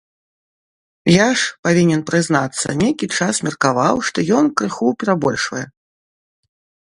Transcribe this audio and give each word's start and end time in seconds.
Я 1.15 1.27
ж, 1.41 1.51
павінен 1.65 2.01
прызнацца, 2.11 2.67
нейкі 2.81 3.07
час 3.19 3.35
меркаваў, 3.47 3.95
што 4.09 4.17
ён 4.37 4.45
крыху 4.61 4.87
перабольшвае. 5.03 5.65